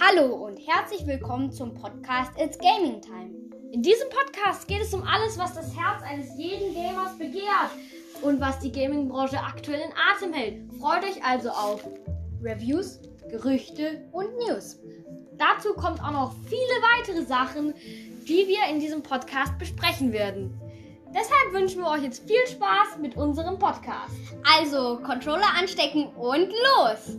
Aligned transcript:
Hallo 0.00 0.34
und 0.34 0.58
herzlich 0.66 1.06
willkommen 1.06 1.52
zum 1.52 1.72
Podcast 1.74 2.32
It's 2.36 2.58
Gaming 2.58 3.00
Time. 3.00 3.30
In 3.70 3.80
diesem 3.80 4.08
Podcast 4.08 4.66
geht 4.66 4.82
es 4.82 4.92
um 4.92 5.04
alles, 5.04 5.38
was 5.38 5.54
das 5.54 5.76
Herz 5.76 6.02
eines 6.02 6.36
jeden 6.36 6.74
Gamers 6.74 7.16
begehrt 7.16 7.70
und 8.22 8.40
was 8.40 8.58
die 8.58 8.72
Gaming-Branche 8.72 9.38
aktuell 9.38 9.80
in 9.80 9.92
Atem 10.12 10.32
hält. 10.32 10.62
Freut 10.80 11.04
euch 11.04 11.24
also 11.24 11.50
auf 11.50 11.88
Reviews, 12.42 12.98
Gerüchte 13.30 14.08
und 14.10 14.36
News. 14.38 14.80
Dazu 15.38 15.74
kommt 15.74 16.02
auch 16.02 16.10
noch 16.10 16.34
viele 16.48 16.58
weitere 16.96 17.24
Sachen, 17.24 17.72
die 18.26 18.48
wir 18.48 18.68
in 18.68 18.80
diesem 18.80 19.02
Podcast 19.02 19.56
besprechen 19.58 20.12
werden. 20.12 20.60
Deshalb 21.14 21.52
wünschen 21.52 21.82
wir 21.82 21.90
euch 21.90 22.02
jetzt 22.02 22.26
viel 22.26 22.46
Spaß 22.48 22.98
mit 23.00 23.16
unserem 23.16 23.60
Podcast. 23.60 24.16
Also 24.58 24.98
Controller 25.04 25.54
anstecken 25.56 26.08
und 26.16 26.48
los! 26.48 27.16